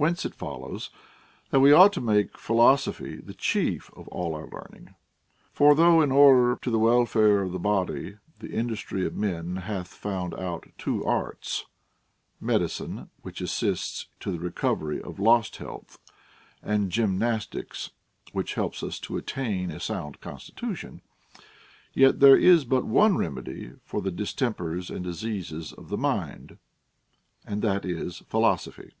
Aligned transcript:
\Vhence 0.00 0.24
it 0.26 0.34
follows, 0.34 0.90
that 1.50 1.60
we 1.60 1.70
ought 1.70 1.92
to 1.92 2.00
make 2.00 2.36
philosophy 2.36 3.18
the 3.18 3.32
chief 3.34 3.88
of 3.94 4.08
all 4.08 4.34
our 4.34 4.48
learning. 4.48 4.96
For 5.52 5.76
though, 5.76 6.02
in 6.02 6.10
order 6.10 6.58
to 6.60 6.70
the 6.72 6.78
wel 6.80 7.06
fare 7.06 7.42
of 7.42 7.52
the 7.52 7.60
body, 7.60 8.16
the 8.40 8.50
industry 8.50 9.06
of 9.06 9.14
men 9.14 9.58
hath 9.58 9.86
found 9.86 10.34
out 10.34 10.66
two 10.76 11.04
arts,— 11.04 11.66
medicine, 12.50 13.10
which 13.22 13.40
assists 13.40 14.06
to 14.18 14.32
the 14.32 14.40
recovery 14.40 15.00
of 15.00 15.20
lost 15.20 15.54
health 15.58 16.00
and 16.64 16.90
gymnastics, 16.90 17.92
Avhich 18.34 18.54
help 18.54 18.82
us 18.82 18.98
to 18.98 19.16
attain 19.18 19.70
a 19.70 19.78
sound 19.78 20.20
constitu 20.20 20.74
tion,— 20.76 21.00
yet 21.94 22.18
there 22.18 22.36
is 22.36 22.64
but 22.64 22.84
one 22.86 23.16
remedy 23.16 23.74
for 23.84 24.02
the 24.02 24.10
distempers 24.10 24.90
and 24.90 25.04
diseases 25.04 25.72
of 25.72 25.90
the 25.90 25.96
mind, 25.96 26.58
and 27.46 27.62
that 27.62 27.84
is 27.84 28.24
philosophy. 28.26 28.94